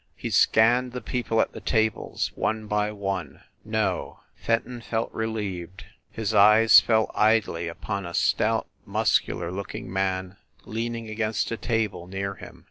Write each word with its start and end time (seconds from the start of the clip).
He 0.15 0.31
scanned 0.31 0.93
the 0.93 0.99
people 1.01 1.39
at 1.41 1.51
the 1.51 1.59
tables, 1.61 2.31
one 2.33 2.65
by 2.65 2.91
one. 2.91 3.41
No. 3.63 4.21
Fenton 4.35 4.81
felt 4.81 5.13
relieved. 5.13 5.85
His 6.09 6.33
eyes 6.33 6.79
fell 6.81 7.11
idly 7.13 7.67
upon 7.67 8.07
a 8.07 8.15
stout, 8.15 8.67
muscular 8.83 9.51
looking 9.51 9.93
man 9.93 10.37
leaning 10.65 11.07
against 11.07 11.51
a 11.51 11.55
table 11.57 12.07
near 12.07 12.33
him. 12.33 12.59